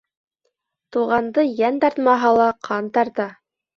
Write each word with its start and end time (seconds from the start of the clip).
Туғанды 0.95 1.45
йән 1.49 1.77
тартмаһа 1.85 2.33
ла 2.41 2.51
ҡан 2.69 2.93
тарта. 2.97 3.29